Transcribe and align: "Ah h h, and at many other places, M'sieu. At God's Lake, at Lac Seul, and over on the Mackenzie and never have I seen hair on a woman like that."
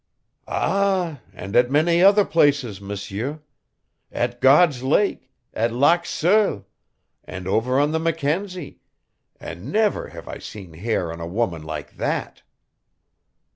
"Ah 0.47 1.11
h 1.17 1.17
h, 1.17 1.21
and 1.35 1.55
at 1.55 1.69
many 1.69 2.01
other 2.01 2.25
places, 2.25 2.81
M'sieu. 2.81 3.39
At 4.11 4.41
God's 4.41 4.81
Lake, 4.81 5.29
at 5.53 5.71
Lac 5.71 6.07
Seul, 6.07 6.65
and 7.23 7.47
over 7.47 7.79
on 7.79 7.91
the 7.91 7.99
Mackenzie 7.99 8.79
and 9.39 9.71
never 9.71 10.07
have 10.07 10.27
I 10.27 10.39
seen 10.39 10.73
hair 10.73 11.13
on 11.13 11.19
a 11.21 11.27
woman 11.27 11.61
like 11.61 11.97
that." 11.97 12.41